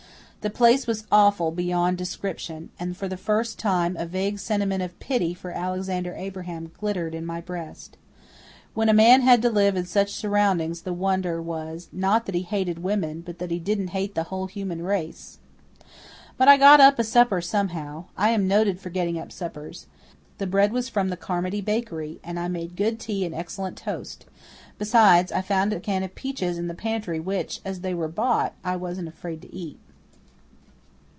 The 0.41 0.49
place 0.49 0.87
was 0.87 1.05
awful 1.11 1.51
beyond 1.51 1.99
description, 1.99 2.71
and 2.79 2.97
for 2.97 3.07
the 3.07 3.15
first 3.15 3.59
time 3.59 3.95
a 3.95 4.07
vague 4.07 4.39
sentiment 4.39 4.81
of 4.81 4.99
pity 4.99 5.35
for 5.35 5.51
Alexander 5.51 6.15
Abraham 6.15 6.71
glimmered 6.79 7.13
in 7.13 7.27
my 7.27 7.41
breast. 7.41 7.95
When 8.73 8.89
a 8.89 8.91
man 8.91 9.21
had 9.21 9.43
to 9.43 9.51
live 9.51 9.75
in 9.77 9.85
such 9.85 10.09
surroundings 10.11 10.81
the 10.81 10.93
wonder 10.95 11.39
was, 11.39 11.89
not 11.91 12.25
that 12.25 12.33
he 12.33 12.41
hated 12.41 12.79
women, 12.81 13.21
but 13.21 13.37
that 13.37 13.51
he 13.51 13.59
didn't 13.59 13.89
hate 13.89 14.15
the 14.15 14.23
whole 14.33 14.47
human 14.47 14.81
race. 14.81 15.37
But 16.37 16.47
I 16.47 16.57
got 16.57 16.81
up 16.81 16.97
a 16.97 17.03
supper 17.03 17.39
somehow. 17.39 18.05
I 18.17 18.29
am 18.31 18.47
noted 18.47 18.79
for 18.79 18.89
getting 18.89 19.19
up 19.19 19.31
suppers. 19.31 19.85
The 20.39 20.47
bread 20.47 20.71
was 20.73 20.89
from 20.89 21.09
the 21.09 21.17
Carmody 21.17 21.61
bakery 21.61 22.19
and 22.23 22.39
I 22.39 22.47
made 22.47 22.75
good 22.75 22.99
tea 22.99 23.25
and 23.25 23.35
excellent 23.35 23.77
toast; 23.77 24.25
besides, 24.79 25.31
I 25.31 25.41
found 25.43 25.71
a 25.71 25.79
can 25.79 26.01
of 26.01 26.15
peaches 26.15 26.57
in 26.57 26.65
the 26.67 26.73
pantry 26.73 27.19
which, 27.19 27.61
as 27.63 27.81
they 27.81 27.93
were 27.93 28.07
bought, 28.07 28.53
I 28.63 28.75
wasn't 28.75 29.07
afraid 29.07 29.43
to 29.43 29.55
eat. 29.55 29.77